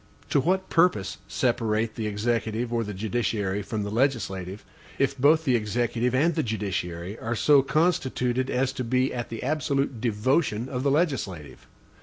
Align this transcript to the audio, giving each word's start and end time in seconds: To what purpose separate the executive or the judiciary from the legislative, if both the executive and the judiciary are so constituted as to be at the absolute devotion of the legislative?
To 0.31 0.39
what 0.39 0.67
purpose 0.71 1.19
separate 1.27 1.93
the 1.93 2.07
executive 2.07 2.73
or 2.73 2.83
the 2.83 2.91
judiciary 2.95 3.61
from 3.61 3.83
the 3.83 3.91
legislative, 3.91 4.65
if 4.97 5.15
both 5.15 5.45
the 5.45 5.55
executive 5.55 6.15
and 6.15 6.33
the 6.33 6.41
judiciary 6.41 7.19
are 7.19 7.35
so 7.35 7.61
constituted 7.61 8.49
as 8.49 8.73
to 8.73 8.83
be 8.83 9.13
at 9.13 9.29
the 9.29 9.43
absolute 9.43 10.01
devotion 10.01 10.67
of 10.69 10.81
the 10.81 10.89
legislative? 10.89 11.67